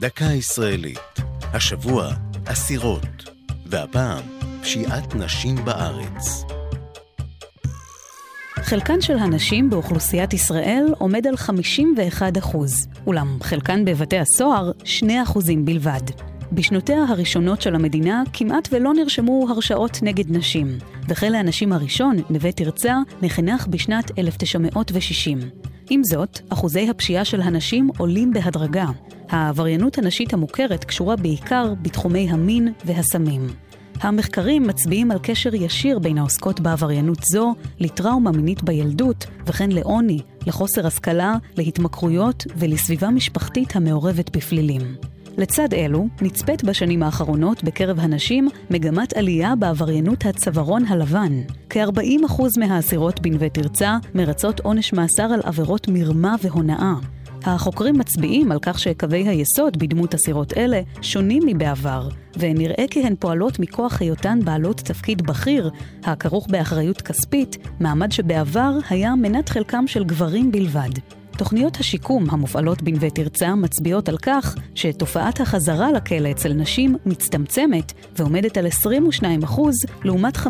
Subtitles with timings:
[0.00, 0.98] דקה ישראלית.
[1.42, 2.10] השבוע,
[2.44, 3.30] אסירות.
[3.66, 4.22] והפעם,
[4.62, 6.44] פשיעת נשים בארץ.
[8.56, 15.64] חלקן של הנשים באוכלוסיית ישראל עומד על 51 אחוז, אולם חלקן בבתי הסוהר 2 אחוזים
[15.64, 16.02] בלבד.
[16.52, 20.78] בשנותיה הראשונות של המדינה כמעט ולא נרשמו הרשעות נגד נשים,
[21.08, 25.38] וכלא הנשים הראשון, נווה תרצה, נחנך בשנת 1960.
[25.90, 28.86] עם זאת, אחוזי הפשיעה של הנשים עולים בהדרגה.
[29.30, 33.46] העבריינות הנשית המוכרת קשורה בעיקר בתחומי המין והסמים.
[34.00, 40.86] המחקרים מצביעים על קשר ישיר בין העוסקות בעבריינות זו לטראומה מינית בילדות, וכן לעוני, לחוסר
[40.86, 44.80] השכלה, להתמכרויות ולסביבה משפחתית המעורבת בפלילים.
[45.38, 51.32] לצד אלו, נצפית בשנים האחרונות בקרב הנשים מגמת עלייה בעבריינות הצווארון הלבן.
[51.70, 56.94] כ-40% מהאסירות בנווה תרצה מרצות עונש מאסר על עבירות מרמה והונאה.
[57.44, 63.58] החוקרים מצביעים על כך שקווי היסוד בדמות אסירות אלה שונים מבעבר, ונראה כי הן פועלות
[63.58, 65.70] מכוח היותן בעלות תפקיד בכיר,
[66.04, 70.90] הכרוך באחריות כספית, מעמד שבעבר היה מנת חלקם של גברים בלבד.
[71.40, 78.56] תוכניות השיקום המופעלות בנווה תרצה מצביעות על כך שתופעת החזרה לכלא אצל נשים מצטמצמת ועומדת
[78.56, 79.22] על 22%
[80.04, 80.46] לעומת 50%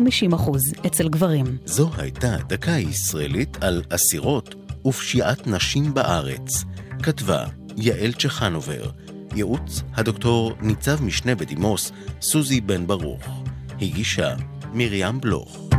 [0.85, 1.45] אצל גברים.
[1.65, 6.63] זו הייתה דקה ישראלית על אסירות ופשיעת נשים בארץ.
[7.01, 7.45] כתבה
[7.77, 8.89] יעל צ'חנובר,
[9.35, 13.43] ייעוץ הדוקטור ניצב משנה בדימוס סוזי בן ברוך,
[13.81, 14.35] הגישה
[14.73, 15.70] מרים בלוך.